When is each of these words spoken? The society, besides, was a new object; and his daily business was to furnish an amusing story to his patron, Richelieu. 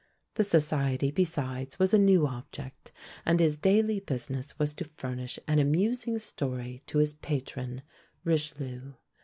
The 0.33 0.43
society, 0.43 1.11
besides, 1.11 1.77
was 1.77 1.93
a 1.93 1.99
new 1.99 2.25
object; 2.25 2.91
and 3.23 3.39
his 3.39 3.55
daily 3.55 3.99
business 3.99 4.57
was 4.57 4.73
to 4.73 4.89
furnish 4.97 5.37
an 5.47 5.59
amusing 5.59 6.17
story 6.17 6.81
to 6.87 6.97
his 6.97 7.13
patron, 7.13 7.83
Richelieu. 8.23 8.93